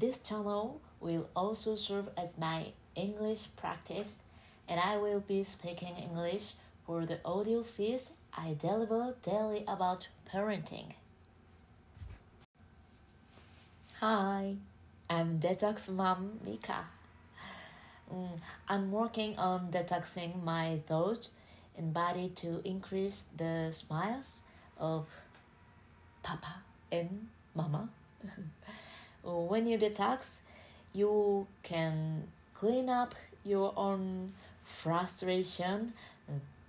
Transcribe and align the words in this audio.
this 0.00 0.18
channel 0.20 0.80
will 0.98 1.28
also 1.36 1.76
serve 1.76 2.08
as 2.16 2.38
my 2.38 2.72
English 2.96 3.48
practice, 3.54 4.20
and 4.66 4.80
I 4.80 4.96
will 4.96 5.20
be 5.20 5.44
speaking 5.44 5.94
English 5.96 6.54
for 6.86 7.04
the 7.04 7.18
audio 7.22 7.62
feeds 7.62 8.14
I 8.32 8.56
deliver 8.58 9.14
daily 9.22 9.62
about 9.68 10.08
parenting. 10.32 10.94
Hi, 14.00 14.56
I'm 15.10 15.38
Detox 15.38 15.92
Mom 15.92 16.40
Mika. 16.46 16.86
Mm, 18.10 18.40
I'm 18.68 18.90
working 18.90 19.38
on 19.38 19.70
detoxing 19.70 20.42
my 20.42 20.80
thoughts 20.86 21.30
and 21.76 21.92
body 21.92 22.30
to 22.36 22.62
increase 22.64 23.24
the 23.36 23.68
smiles 23.72 24.40
of 24.78 25.08
Papa 26.22 26.62
and 26.90 27.28
Mama. 27.54 27.90
when 29.22 29.66
you 29.66 29.78
detox, 29.78 30.38
you 30.92 31.46
can 31.62 32.28
clean 32.54 32.88
up 32.88 33.14
your 33.44 33.72
own 33.76 34.32
frustration, 34.64 35.92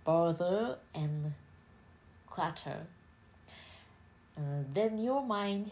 bother, 0.04 0.78
and 0.94 1.34
clutter. 2.30 2.88
Uh, 4.38 4.64
then 4.74 4.98
your 4.98 5.24
mind 5.24 5.72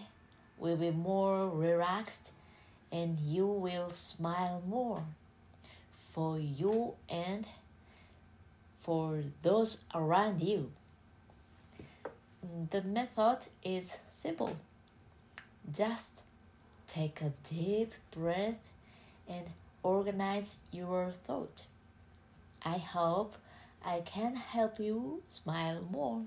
will 0.58 0.76
be 0.76 0.92
more 0.92 1.50
relaxed 1.50 2.34
and 2.92 3.18
you 3.20 3.46
will 3.46 3.90
smile 3.90 4.62
more 4.68 5.04
for 5.94 6.38
you 6.38 6.94
and 7.08 7.48
for 8.80 9.23
those 9.42 9.82
around 9.94 10.42
you. 10.42 10.72
The 12.72 12.82
method 12.82 13.48
is 13.64 13.98
simple. 14.09 14.58
Just 15.72 16.23
take 16.90 17.22
a 17.22 17.32
deep 17.44 17.94
breath 18.10 18.60
and 19.28 19.45
organize 19.84 20.58
your 20.72 21.12
thought. 21.12 21.64
I 22.66 22.78
hope 22.80 23.36
I 23.86 24.02
can 24.02 24.36
help 24.36 24.80
you 24.80 25.22
smile 25.30 25.86
more. 25.90 26.23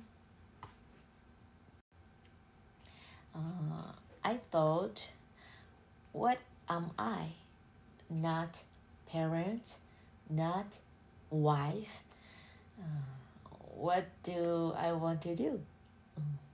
Uh, 3.35 3.93
I 4.25 4.37
thought, 4.37 5.09
what 6.13 6.39
am 6.69 6.93
I? 6.99 7.33
Not 8.09 8.63
parent, 9.11 9.79
not 10.31 10.79
wife. 11.29 12.05
Uh, 12.79 13.03
what 13.75 14.07
do 14.23 14.75
I 14.79 14.93
want 14.93 15.23
to 15.23 15.35
do? 15.35 15.61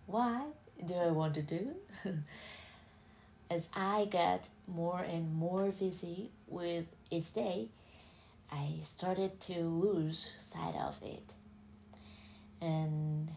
Why 0.06 0.44
do 0.84 0.94
I 0.94 1.10
want 1.10 1.34
to 1.34 1.42
do? 1.42 1.74
As 3.50 3.68
I 3.74 4.06
got 4.10 4.48
more 4.66 5.00
and 5.00 5.34
more 5.34 5.70
busy 5.70 6.30
with 6.46 6.86
each 7.10 7.32
day, 7.32 7.68
I 8.50 8.76
started 8.82 9.40
to 9.42 9.60
lose 9.60 10.32
sight 10.38 10.74
of 10.74 10.96
it. 11.02 11.34
And 12.60 13.30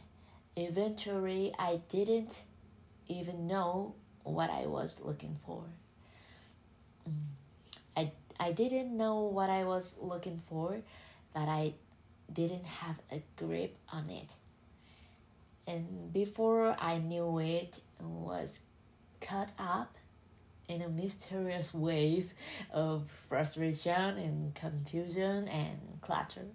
eventually, 0.55 1.53
I 1.57 1.81
didn't 1.87 2.41
even 3.07 3.47
know 3.47 3.95
what 4.23 4.49
I 4.49 4.65
was 4.65 5.01
looking 5.01 5.37
for. 5.45 5.63
Mm. 7.09 7.13
I, 7.95 8.11
I 8.39 8.51
didn't 8.51 8.95
know 8.95 9.21
what 9.21 9.49
I 9.49 9.63
was 9.63 9.97
looking 10.01 10.41
for, 10.49 10.81
but 11.33 11.47
I 11.47 11.73
didn't 12.31 12.65
have 12.65 12.99
a 13.11 13.21
grip 13.37 13.75
on 13.91 14.09
it. 14.09 14.35
And 15.67 16.11
before 16.11 16.75
I 16.79 16.97
knew 16.97 17.39
it, 17.39 17.81
it 17.99 18.05
was 18.05 18.61
caught 19.21 19.53
up 19.57 19.95
in 20.67 20.81
a 20.81 20.89
mysterious 20.89 21.73
wave 21.73 22.33
of 22.71 23.09
frustration 23.29 24.17
and 24.17 24.55
confusion 24.55 25.47
and 25.47 26.01
clutter. 26.01 26.45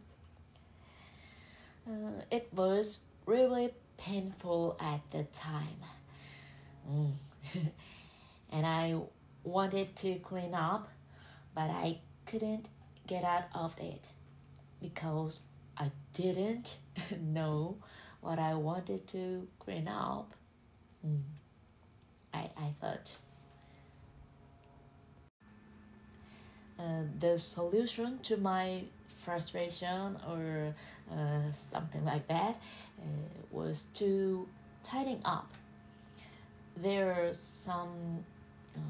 Uh, 1.86 2.22
it 2.30 2.48
was 2.52 3.04
really 3.26 3.70
painful 3.96 4.76
at 4.80 5.00
the 5.10 5.24
time. 5.24 5.82
Mm. 6.90 7.12
and 8.52 8.66
I 8.66 8.96
wanted 9.44 9.94
to 9.96 10.16
clean 10.16 10.54
up, 10.54 10.88
but 11.54 11.70
I 11.70 11.98
couldn't 12.26 12.68
get 13.06 13.22
out 13.22 13.44
of 13.54 13.76
it 13.78 14.10
because 14.80 15.42
I 15.78 15.90
didn't 16.12 16.78
know 17.20 17.76
what 18.20 18.38
I 18.38 18.54
wanted 18.54 19.06
to 19.08 19.46
clean 19.58 19.88
up. 19.88 20.32
Mm. 21.06 21.22
I, 22.36 22.50
I 22.66 22.68
thought. 22.80 23.16
Uh, 26.78 27.04
the 27.18 27.38
solution 27.38 28.18
to 28.18 28.36
my 28.36 28.82
frustration 29.24 30.18
or 30.28 30.74
uh, 31.10 31.50
something 31.52 32.04
like 32.04 32.28
that 32.28 32.60
uh, 32.98 33.02
was 33.50 33.84
to 33.94 34.46
tidying 34.82 35.22
up. 35.24 35.50
There 36.76 37.12
are 37.12 37.32
some 37.32 38.24
uh, 38.76 38.80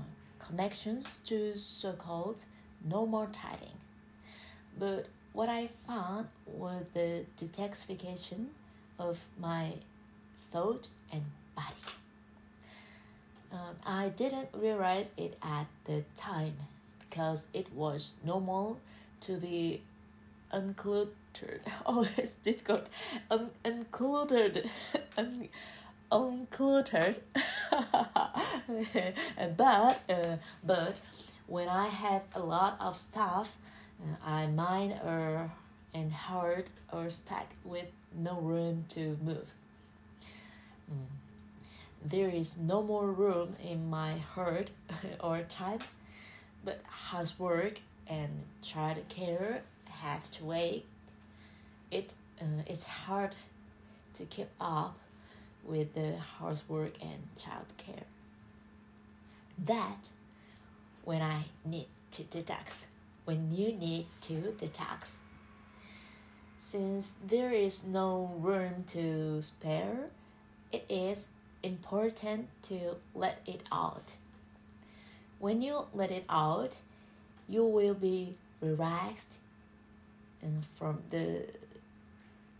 connections 0.44 1.20
to 1.26 1.56
so 1.56 1.92
called 1.92 2.44
no 2.84 3.06
more 3.06 3.28
tidying. 3.32 3.78
But 4.78 5.06
what 5.32 5.48
I 5.48 5.68
found 5.86 6.26
was 6.44 6.90
the 6.92 7.24
detoxification 7.38 8.46
of 8.98 9.20
my 9.38 9.74
thought 10.50 10.88
and. 11.12 11.22
I 13.84 14.08
didn't 14.10 14.48
realize 14.52 15.12
it 15.16 15.36
at 15.42 15.66
the 15.84 16.04
time 16.16 16.54
because 17.00 17.48
it 17.54 17.72
was 17.72 18.14
normal 18.24 18.78
to 19.22 19.36
be 19.38 19.82
uncluttered. 20.52 21.60
Oh, 21.86 22.08
it's 22.16 22.34
difficult. 22.34 22.88
Un- 23.30 23.50
uncluttered. 23.64 24.66
Un- 25.18 25.48
uncluttered. 26.10 27.16
but 29.56 30.00
uh, 30.08 30.36
but 30.64 30.96
when 31.46 31.68
I 31.68 31.88
have 31.88 32.22
a 32.34 32.40
lot 32.40 32.76
of 32.80 32.98
stuff, 32.98 33.56
uh, 34.02 34.14
I 34.24 34.46
mind 34.46 34.94
or 35.04 35.50
and 35.92 36.12
heart 36.12 36.70
or 36.92 37.10
stuck 37.10 37.48
with 37.64 37.86
no 38.14 38.40
room 38.40 38.84
to 38.90 39.18
move. 39.22 39.48
Mm. 40.90 41.25
There 42.04 42.28
is 42.28 42.58
no 42.58 42.82
more 42.82 43.10
room 43.10 43.54
in 43.62 43.90
my 43.90 44.18
heart 44.18 44.70
or 45.20 45.42
time 45.42 45.80
but 46.66 46.80
housework 47.10 47.80
and 48.08 48.42
child 48.60 49.08
care 49.08 49.62
have 49.88 50.30
to 50.32 50.44
wait. 50.44 50.84
It 51.90 52.14
uh, 52.42 52.62
it's 52.66 52.86
hard 52.86 53.34
to 54.14 54.24
keep 54.24 54.50
up 54.60 54.98
with 55.64 55.94
the 55.94 56.16
housework 56.40 56.94
and 57.00 57.20
child 57.36 57.66
care. 57.78 58.04
That 59.64 60.08
when 61.04 61.22
I 61.22 61.44
need 61.64 61.86
to 62.10 62.24
detox, 62.24 62.86
when 63.24 63.50
you 63.50 63.72
need 63.72 64.06
to 64.22 64.54
detox. 64.58 65.18
Since 66.58 67.14
there 67.24 67.52
is 67.52 67.86
no 67.86 68.34
room 68.38 68.84
to 68.88 69.40
spare, 69.42 70.08
it 70.72 70.84
is 70.88 71.28
important 71.66 72.48
to 72.62 72.96
let 73.14 73.42
it 73.46 73.62
out. 73.72 74.16
When 75.38 75.60
you 75.60 75.84
let 75.92 76.10
it 76.10 76.24
out, 76.30 76.76
you 77.48 77.64
will 77.64 77.94
be 77.94 78.34
relaxed 78.60 79.34
and 80.40 80.64
from 80.78 81.02
the 81.10 81.44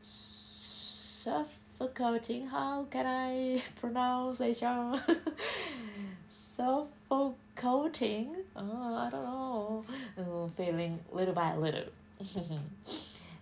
suffocating 0.01 2.49
how 2.49 2.87
can 2.91 3.07
I 3.07 3.63
pronounce 3.81 4.41
it? 4.41 4.61
suffocating? 6.29 8.35
Oh, 8.57 8.97
I 8.97 9.11
don't 9.11 9.25
know. 9.25 9.85
Uh, 10.19 10.49
feeling 10.57 10.99
little 11.13 11.35
by 11.35 11.55
little. 11.57 11.85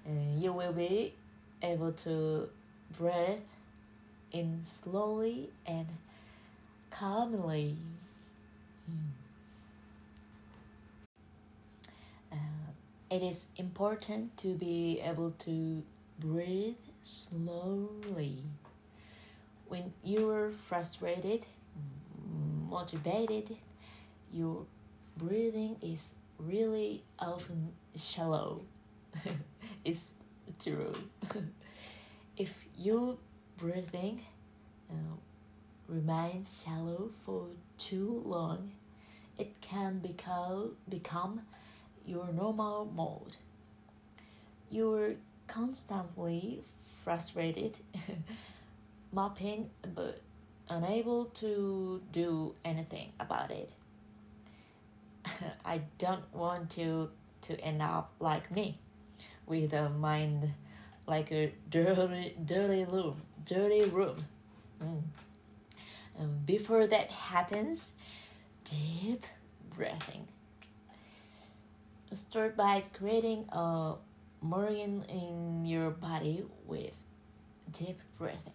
And 0.07 0.43
you 0.43 0.53
will 0.53 0.75
be 0.75 1.15
able 1.63 1.93
to 1.93 2.47
breathe 2.99 3.39
in 4.35 4.65
slowly 4.65 5.51
and 5.65 5.87
calmly. 6.91 7.77
Hmm. 8.87 9.13
It 13.15 13.23
is 13.23 13.47
important 13.57 14.37
to 14.39 14.57
be 14.57 15.01
able 15.01 15.31
to 15.47 15.85
breathe 16.19 16.75
slowly. 17.01 18.39
When 19.69 19.93
you're 20.03 20.51
frustrated, 20.51 21.47
motivated, 22.69 23.57
your 24.33 24.67
breathing 25.17 25.77
is 25.81 26.17
really 26.41 27.05
often 27.21 27.75
shallow. 27.95 28.63
it's 29.85 30.15
true. 30.59 30.95
if 32.37 32.65
your 32.77 33.17
breathing 33.57 34.23
uh, 34.91 35.17
remains 35.89 36.65
shallow 36.65 37.11
for 37.13 37.47
too 37.79 38.23
long, 38.25 38.73
it 39.39 39.61
can 39.61 39.99
become, 39.99 40.77
become 40.89 41.43
your 42.07 42.29
normal 42.33 42.91
mode. 42.95 43.37
You're 44.71 45.15
constantly 45.47 46.63
frustrated, 47.05 47.77
mopping, 49.13 49.71
but 49.95 50.21
unable 50.69 51.27
to 51.27 52.03
do 52.13 52.55
anything 52.65 53.13
about 53.21 53.51
it. 53.51 53.75
I 55.65 55.83
don't 55.99 56.33
want 56.35 56.71
to 56.71 57.11
to 57.43 57.61
end 57.61 57.83
up 57.83 58.11
like 58.21 58.51
me, 58.51 58.79
with 59.47 59.75
a 59.75 59.91
mind 59.91 60.53
like 61.07 61.31
a 61.33 61.53
dirty, 61.71 62.35
dirty 62.45 62.85
room, 62.85 63.23
dirty 63.45 63.85
room. 63.85 64.25
Mm. 64.83 65.03
And 66.19 66.47
before 66.47 66.87
that 66.87 67.11
happens, 67.11 67.95
deep 68.65 69.25
breathing. 69.75 70.29
Start 72.13 72.57
by 72.57 72.85
creating 72.93 73.49
a 73.51 73.95
meridian 74.41 75.03
in 75.09 75.67
your 75.67 75.91
body 75.91 76.45
with 76.65 77.03
deep 77.73 77.99
breathing 78.19 78.53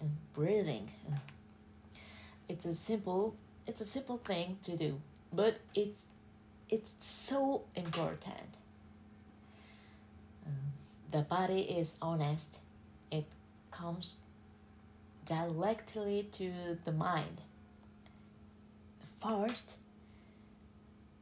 and 0.00 0.12
breathing. 0.34 0.92
It's 2.48 2.64
a 2.64 2.74
simple 2.74 3.34
it's 3.66 3.80
a 3.80 3.84
simple 3.84 4.18
thing 4.18 4.58
to 4.62 4.76
do, 4.76 5.00
but 5.32 5.58
it's 5.74 6.06
it's 6.70 6.94
so 7.00 7.64
important. 7.74 8.56
Um, 10.46 10.72
the 11.10 11.22
body 11.22 11.60
is 11.60 11.96
honest. 12.02 12.60
It 13.10 13.24
comes 13.70 14.16
directly 15.24 16.28
to 16.32 16.78
the 16.84 16.92
mind. 16.92 17.42
First, 19.20 19.76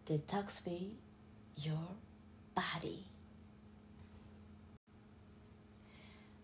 detoxify 0.06 0.90
your 1.56 1.88
body. 2.54 3.04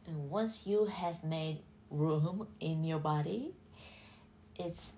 And 0.07 0.31
once 0.31 0.67
you 0.67 0.87
have 0.87 1.23
made 1.23 1.59
room 1.91 2.47
in 2.61 2.85
your 2.85 2.99
body, 2.99 3.55
it's 4.59 4.95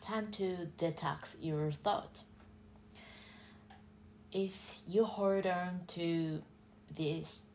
time 0.00 0.30
to 0.32 0.68
detox 0.78 1.36
your 1.40 1.72
thought. 1.72 2.20
If 4.32 4.80
you 4.88 5.04
hold 5.04 5.46
on 5.46 5.82
to 5.88 6.42
this 6.94 7.46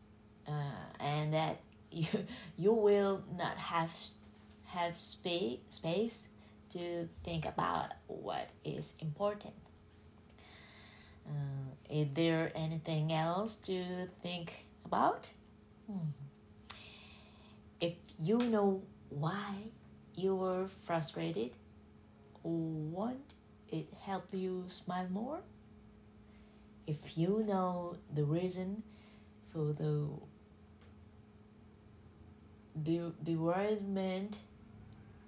uh, 0.50 0.54
and 1.00 1.34
that 1.34 1.60
you, 1.92 2.08
you 2.58 2.74
will 2.74 3.24
not 3.38 3.58
have 3.58 3.92
have 4.66 4.98
space 4.98 5.60
space 5.70 6.30
to 6.70 7.08
think 7.24 7.46
about 7.46 7.94
what 8.08 8.50
is 8.64 8.96
important. 9.00 9.54
Uh, 11.28 11.74
is 11.90 12.08
there 12.14 12.52
anything 12.56 13.12
else 13.12 13.56
to 13.56 14.08
think 14.22 14.66
about? 14.86 15.30
Hmm. 15.88 16.10
If 17.80 17.94
you 18.20 18.38
know 18.38 18.84
why 19.10 19.56
you 20.16 20.36
were 20.36 20.68
frustrated, 20.84 21.52
won't 22.44 23.34
it 23.70 23.88
help 24.02 24.28
you 24.32 24.66
smile 24.68 25.08
more? 25.10 25.40
If 26.88 27.18
you 27.18 27.44
know 27.48 27.98
the 28.14 28.24
reason 28.24 28.84
for 29.52 29.74
the 29.74 30.10
be- 32.84 33.14
bewilderment, 33.24 34.40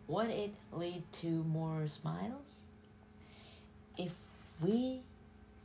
won't 0.08 0.32
it 0.32 0.54
lead 0.72 1.04
to 1.14 1.28
more 1.44 1.88
smiles? 1.88 2.66
If 3.98 4.14
we 4.62 5.02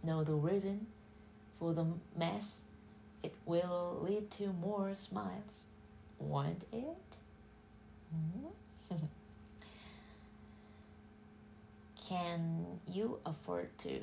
know 0.03 0.25
the 0.25 0.35
reason 0.35 0.87
for 1.59 1.73
the 1.75 1.87
mess, 2.17 2.63
it 3.23 3.35
will 3.45 3.99
lead 4.03 4.31
to 4.33 4.53
more 4.53 4.95
smiles. 4.95 5.65
won't 6.19 6.65
it? 6.73 7.07
Mm-hmm. 8.15 8.97
Can 12.09 12.81
you 12.89 13.19
afford 13.27 13.77
to 13.79 14.01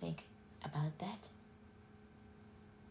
think 0.00 0.24
about 0.64 0.98
that? 0.98 1.18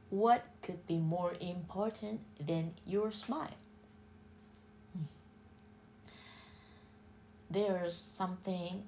What 0.10 0.46
could 0.62 0.86
be 0.88 0.98
more 0.98 1.34
important 1.42 2.22
than 2.40 2.74
your 2.86 3.12
smile? 3.12 3.58
There's 7.54 7.96
something 7.96 8.86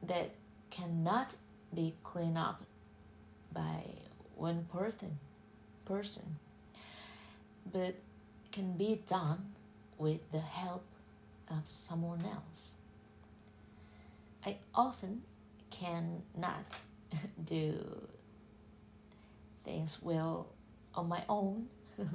that 0.00 0.34
cannot 0.70 1.34
be 1.74 1.94
cleaned 2.04 2.38
up 2.38 2.62
by 3.52 3.82
one 4.36 4.66
person 4.72 5.18
person 5.84 6.38
but 7.72 7.96
can 8.52 8.76
be 8.76 9.02
done 9.08 9.54
with 9.98 10.30
the 10.30 10.38
help 10.38 10.84
of 11.50 11.66
someone 11.66 12.24
else. 12.24 12.76
I 14.44 14.58
often 14.72 15.22
cannot 15.70 16.76
do 17.44 18.06
things 19.64 20.00
well 20.00 20.46
on 20.94 21.08
my 21.08 21.22
own 21.28 21.66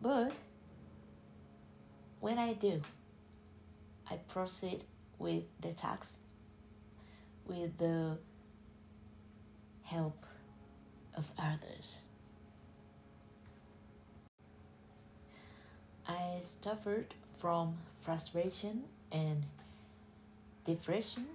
but 0.00 0.32
when 2.20 2.38
i 2.38 2.54
do 2.54 2.80
i 4.12 4.16
proceed 4.32 4.84
with 5.18 5.44
the 5.60 5.72
task 5.72 6.20
with 7.46 7.78
the 7.78 8.18
help 9.82 10.26
of 11.14 11.30
others. 11.38 12.02
I 16.06 16.38
suffered 16.40 17.14
from 17.38 17.78
frustration 18.02 18.84
and 19.10 19.44
depression, 20.64 21.26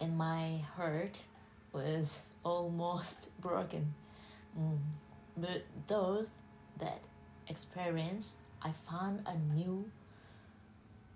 and 0.00 0.16
my 0.16 0.62
heart 0.76 1.18
was 1.72 2.22
almost 2.44 3.40
broken. 3.40 3.94
Mm. 4.58 4.78
But 5.36 5.64
those 5.86 6.28
that 6.78 7.00
experience, 7.48 8.36
I 8.62 8.72
found 8.90 9.26
a 9.26 9.36
new 9.54 9.90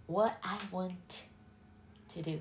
what 0.06 0.39
I 0.43 0.59
want 0.71 1.23
to 2.09 2.23
do 2.23 2.41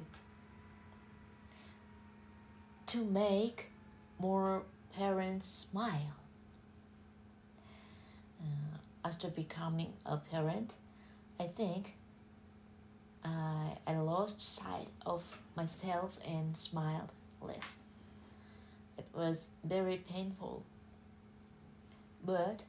to 2.87 3.03
make 3.03 3.71
more 4.19 4.63
parents 4.95 5.47
smile. 5.47 6.15
Uh, 8.41 8.77
after 9.05 9.29
becoming 9.29 9.93
a 10.05 10.17
parent, 10.17 10.75
I 11.39 11.45
think 11.47 11.95
I, 13.23 13.77
I 13.87 13.95
lost 13.95 14.41
sight 14.41 14.89
of 15.05 15.39
myself 15.55 16.19
and 16.27 16.55
smiled 16.55 17.11
less. 17.41 17.79
It 18.97 19.05
was 19.13 19.51
very 19.63 19.97
painful. 19.97 20.63
But 22.25 22.61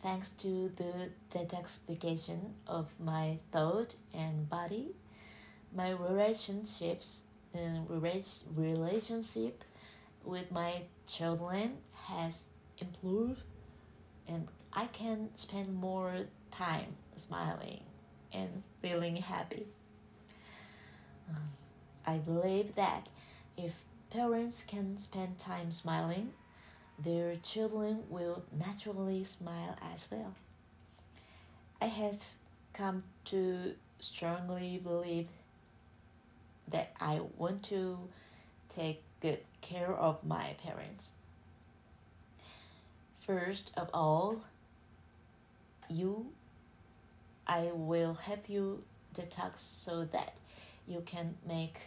thanks 0.00 0.30
to 0.30 0.70
the 0.76 1.10
detoxification 1.30 2.52
of 2.66 2.88
my 2.98 3.38
thought 3.52 3.96
and 4.14 4.48
body, 4.48 4.94
my 5.74 5.90
relationships 5.90 7.24
uh, 7.54 7.58
and 7.58 7.90
relationship 8.56 9.64
with 10.24 10.50
my 10.50 10.82
children 11.06 11.78
has 12.06 12.46
improved 12.78 13.42
and 14.26 14.48
I 14.72 14.86
can 14.86 15.30
spend 15.34 15.74
more 15.74 16.14
time 16.50 16.96
smiling 17.16 17.80
and 18.32 18.62
feeling 18.80 19.16
happy. 19.16 19.66
I 22.06 22.18
believe 22.18 22.74
that 22.76 23.08
if 23.56 23.84
parents 24.10 24.64
can 24.64 24.96
spend 24.96 25.38
time 25.38 25.72
smiling, 25.72 26.32
their 27.02 27.36
children 27.36 28.04
will 28.08 28.42
naturally 28.52 29.24
smile 29.24 29.76
as 29.94 30.08
well. 30.10 30.34
I 31.80 31.86
have 31.86 32.22
come 32.72 33.04
to 33.26 33.74
strongly 34.00 34.80
believe 34.82 35.28
that 36.68 36.92
I 37.00 37.20
want 37.36 37.62
to 37.64 37.98
take 38.74 39.02
good 39.20 39.40
care 39.60 39.92
of 39.92 40.24
my 40.24 40.54
parents. 40.62 41.12
First 43.20 43.72
of 43.76 43.90
all, 43.92 44.42
you, 45.88 46.26
I 47.46 47.70
will 47.72 48.14
help 48.14 48.48
you 48.48 48.82
detox 49.14 49.58
so 49.58 50.04
that 50.04 50.34
you 50.86 51.02
can 51.04 51.36
make 51.46 51.78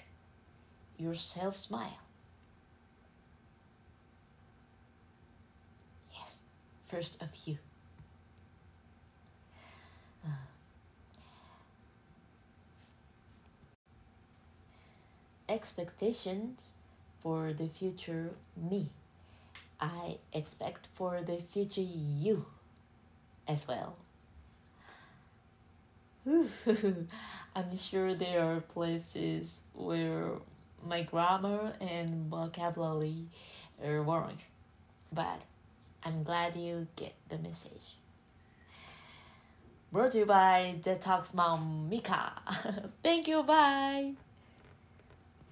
yourself 0.98 1.58
smile. 1.58 2.03
First 6.94 7.22
of 7.24 7.30
you. 7.46 7.58
expectations 15.50 16.74
for 17.22 17.54
the 17.54 17.68
future 17.68 18.32
me. 18.56 18.90
I 19.80 20.18
expect 20.32 20.88
for 20.96 21.22
the 21.22 21.38
future 21.52 21.82
you 21.82 22.46
as 23.48 23.68
well. 23.68 23.98
I'm 27.56 27.78
sure 27.78 28.16
there 28.16 28.42
are 28.42 28.62
places 28.62 29.64
where 29.74 30.32
my 30.84 31.02
grammar 31.02 31.74
and 31.82 32.30
vocabulary 32.32 33.26
are 33.84 34.02
wrong, 34.02 34.38
but 35.12 35.44
I'm 36.06 36.24
glad 36.24 36.56
you 36.56 36.88
get 36.96 37.14
the 37.30 37.38
message. 37.38 37.96
Brought 39.92 40.14
to 40.14 40.20
you 40.20 40.26
by 40.26 40.76
Detox 40.82 41.34
Mom 41.34 41.88
Mika. 41.90 42.34
Thank 43.04 43.28
you, 43.28 43.44
bye. 43.44 44.14